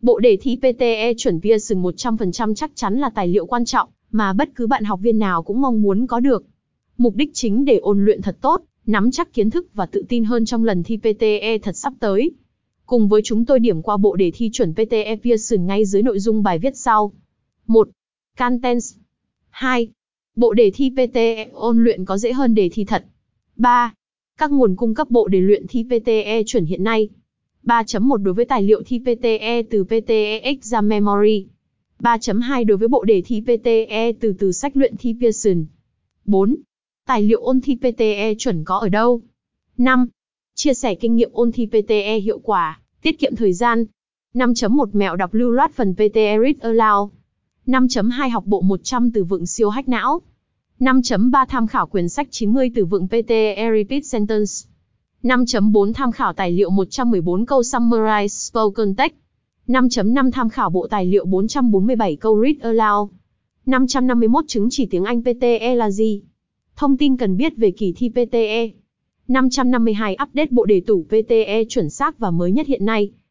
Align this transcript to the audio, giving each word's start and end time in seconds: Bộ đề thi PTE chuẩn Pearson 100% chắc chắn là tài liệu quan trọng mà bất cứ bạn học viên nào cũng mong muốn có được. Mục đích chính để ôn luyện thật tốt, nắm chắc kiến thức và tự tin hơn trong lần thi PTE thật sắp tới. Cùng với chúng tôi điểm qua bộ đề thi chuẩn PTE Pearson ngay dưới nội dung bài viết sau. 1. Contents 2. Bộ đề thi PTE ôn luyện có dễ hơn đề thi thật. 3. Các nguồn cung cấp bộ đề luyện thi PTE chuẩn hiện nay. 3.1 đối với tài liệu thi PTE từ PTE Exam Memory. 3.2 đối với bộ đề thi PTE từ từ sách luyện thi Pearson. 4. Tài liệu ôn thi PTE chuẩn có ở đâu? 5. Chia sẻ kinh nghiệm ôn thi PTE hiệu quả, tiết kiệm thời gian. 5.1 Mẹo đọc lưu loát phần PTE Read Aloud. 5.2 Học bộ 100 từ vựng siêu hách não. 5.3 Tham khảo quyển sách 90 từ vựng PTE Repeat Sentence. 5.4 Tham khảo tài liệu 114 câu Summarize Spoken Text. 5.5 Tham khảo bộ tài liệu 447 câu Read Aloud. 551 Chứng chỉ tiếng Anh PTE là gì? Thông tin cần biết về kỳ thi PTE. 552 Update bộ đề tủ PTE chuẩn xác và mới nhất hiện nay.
Bộ 0.00 0.18
đề 0.18 0.36
thi 0.40 0.56
PTE 0.56 1.14
chuẩn 1.14 1.40
Pearson 1.40 1.82
100% 1.82 2.54
chắc 2.54 2.70
chắn 2.74 2.98
là 2.98 3.10
tài 3.10 3.28
liệu 3.28 3.46
quan 3.46 3.64
trọng 3.64 3.88
mà 4.10 4.32
bất 4.32 4.50
cứ 4.54 4.66
bạn 4.66 4.84
học 4.84 5.00
viên 5.02 5.18
nào 5.18 5.42
cũng 5.42 5.60
mong 5.60 5.82
muốn 5.82 6.06
có 6.06 6.20
được. 6.20 6.44
Mục 6.98 7.14
đích 7.14 7.30
chính 7.34 7.64
để 7.64 7.78
ôn 7.78 8.04
luyện 8.04 8.22
thật 8.22 8.36
tốt, 8.40 8.62
nắm 8.86 9.10
chắc 9.10 9.32
kiến 9.32 9.50
thức 9.50 9.66
và 9.74 9.86
tự 9.86 10.04
tin 10.08 10.24
hơn 10.24 10.44
trong 10.44 10.64
lần 10.64 10.82
thi 10.82 10.96
PTE 10.96 11.58
thật 11.58 11.76
sắp 11.76 11.92
tới. 12.00 12.30
Cùng 12.86 13.08
với 13.08 13.20
chúng 13.24 13.44
tôi 13.44 13.58
điểm 13.58 13.82
qua 13.82 13.96
bộ 13.96 14.16
đề 14.16 14.30
thi 14.34 14.50
chuẩn 14.52 14.74
PTE 14.74 15.16
Pearson 15.24 15.66
ngay 15.66 15.84
dưới 15.84 16.02
nội 16.02 16.18
dung 16.18 16.42
bài 16.42 16.58
viết 16.58 16.76
sau. 16.76 17.12
1. 17.66 17.88
Contents 18.38 18.94
2. 19.50 19.88
Bộ 20.36 20.52
đề 20.52 20.70
thi 20.74 20.90
PTE 20.90 21.48
ôn 21.52 21.84
luyện 21.84 22.04
có 22.04 22.18
dễ 22.18 22.32
hơn 22.32 22.54
đề 22.54 22.68
thi 22.72 22.84
thật. 22.84 23.04
3. 23.56 23.94
Các 24.38 24.52
nguồn 24.52 24.76
cung 24.76 24.94
cấp 24.94 25.10
bộ 25.10 25.28
đề 25.28 25.40
luyện 25.40 25.66
thi 25.68 25.84
PTE 25.84 26.42
chuẩn 26.46 26.66
hiện 26.66 26.84
nay. 26.84 27.08
3.1 27.64 28.16
đối 28.16 28.34
với 28.34 28.44
tài 28.44 28.62
liệu 28.62 28.82
thi 28.86 28.98
PTE 28.98 29.62
từ 29.70 29.84
PTE 29.84 30.38
Exam 30.38 30.88
Memory. 30.88 31.46
3.2 32.00 32.64
đối 32.64 32.76
với 32.78 32.88
bộ 32.88 33.04
đề 33.04 33.22
thi 33.26 33.40
PTE 33.40 34.12
từ 34.20 34.34
từ 34.38 34.52
sách 34.52 34.76
luyện 34.76 34.94
thi 34.96 35.14
Pearson. 35.20 35.66
4. 36.24 36.56
Tài 37.06 37.22
liệu 37.22 37.40
ôn 37.40 37.60
thi 37.60 37.76
PTE 37.76 38.34
chuẩn 38.34 38.64
có 38.64 38.78
ở 38.78 38.88
đâu? 38.88 39.22
5. 39.78 40.08
Chia 40.54 40.74
sẻ 40.74 40.94
kinh 40.94 41.16
nghiệm 41.16 41.30
ôn 41.32 41.52
thi 41.52 41.66
PTE 41.66 42.18
hiệu 42.18 42.38
quả, 42.38 42.80
tiết 43.02 43.18
kiệm 43.18 43.36
thời 43.36 43.52
gian. 43.52 43.84
5.1 44.34 44.86
Mẹo 44.92 45.16
đọc 45.16 45.34
lưu 45.34 45.50
loát 45.50 45.72
phần 45.74 45.94
PTE 45.94 46.38
Read 46.38 46.56
Aloud. 46.60 47.10
5.2 47.66 48.30
Học 48.30 48.44
bộ 48.46 48.60
100 48.60 49.10
từ 49.12 49.24
vựng 49.24 49.46
siêu 49.46 49.70
hách 49.70 49.88
não. 49.88 50.20
5.3 50.80 51.46
Tham 51.48 51.66
khảo 51.66 51.86
quyển 51.86 52.08
sách 52.08 52.28
90 52.30 52.70
từ 52.74 52.84
vựng 52.84 53.08
PTE 53.08 53.70
Repeat 53.78 54.04
Sentence. 54.04 54.52
5.4 55.22 55.92
Tham 55.92 56.12
khảo 56.12 56.32
tài 56.32 56.52
liệu 56.52 56.70
114 56.70 57.46
câu 57.46 57.60
Summarize 57.60 58.26
Spoken 58.26 58.94
Text. 58.94 59.14
5.5 59.68 60.30
Tham 60.30 60.48
khảo 60.48 60.70
bộ 60.70 60.86
tài 60.90 61.06
liệu 61.06 61.24
447 61.24 62.16
câu 62.16 62.42
Read 62.42 62.56
Aloud. 62.60 63.10
551 63.66 64.44
Chứng 64.48 64.68
chỉ 64.70 64.86
tiếng 64.86 65.04
Anh 65.04 65.22
PTE 65.22 65.74
là 65.74 65.90
gì? 65.90 66.22
Thông 66.76 66.96
tin 66.96 67.16
cần 67.16 67.36
biết 67.36 67.56
về 67.56 67.70
kỳ 67.70 67.92
thi 67.96 68.08
PTE. 68.08 68.70
552 69.28 70.16
Update 70.22 70.48
bộ 70.50 70.64
đề 70.64 70.82
tủ 70.86 71.04
PTE 71.08 71.64
chuẩn 71.68 71.90
xác 71.90 72.18
và 72.18 72.30
mới 72.30 72.52
nhất 72.52 72.66
hiện 72.66 72.84
nay. 72.84 73.10